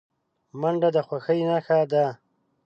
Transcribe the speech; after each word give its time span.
منډه 0.59 0.89
د 0.95 0.97
خوښۍ 1.07 1.39
نښه 1.49 1.79
ده 1.91 2.05